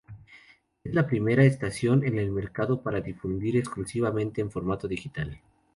[0.83, 5.39] Es la primera estación en el mercado para difundir exclusivamente en formato digital.